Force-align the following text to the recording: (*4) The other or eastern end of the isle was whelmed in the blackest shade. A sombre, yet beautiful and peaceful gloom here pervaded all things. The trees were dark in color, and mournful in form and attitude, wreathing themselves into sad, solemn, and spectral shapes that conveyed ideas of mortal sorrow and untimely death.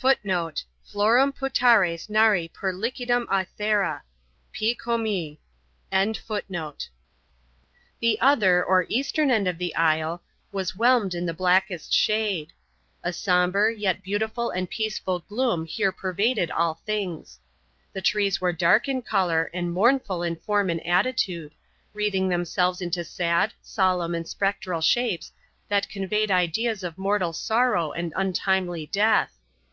(*4) 0.00 0.14
The 8.00 8.18
other 8.20 8.64
or 8.64 8.86
eastern 8.88 9.30
end 9.32 9.48
of 9.48 9.58
the 9.58 9.74
isle 9.74 10.22
was 10.52 10.76
whelmed 10.76 11.14
in 11.14 11.26
the 11.26 11.34
blackest 11.34 11.92
shade. 11.92 12.52
A 13.02 13.12
sombre, 13.12 13.74
yet 13.76 14.02
beautiful 14.04 14.50
and 14.50 14.70
peaceful 14.70 15.18
gloom 15.18 15.64
here 15.66 15.90
pervaded 15.90 16.52
all 16.52 16.74
things. 16.86 17.40
The 17.92 18.00
trees 18.00 18.40
were 18.40 18.52
dark 18.52 18.86
in 18.86 19.02
color, 19.02 19.50
and 19.52 19.72
mournful 19.74 20.22
in 20.22 20.36
form 20.36 20.70
and 20.70 20.86
attitude, 20.86 21.56
wreathing 21.92 22.28
themselves 22.28 22.80
into 22.80 23.02
sad, 23.02 23.52
solemn, 23.60 24.14
and 24.14 24.28
spectral 24.28 24.80
shapes 24.80 25.32
that 25.66 25.88
conveyed 25.88 26.30
ideas 26.30 26.84
of 26.84 26.96
mortal 26.96 27.32
sorrow 27.32 27.90
and 27.90 28.12
untimely 28.14 28.86
death. 28.86 29.36